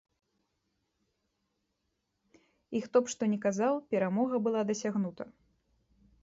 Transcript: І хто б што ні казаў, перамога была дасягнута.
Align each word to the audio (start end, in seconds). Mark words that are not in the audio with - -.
І 2.79 2.81
хто 2.87 3.03
б 3.03 3.13
што 3.15 3.29
ні 3.35 3.39
казаў, 3.45 3.73
перамога 3.93 4.35
была 4.49 4.61
дасягнута. 4.73 5.23